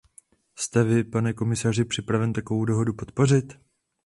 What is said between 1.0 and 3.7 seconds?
pane komisaři, připraven takovou dohodu podpořit?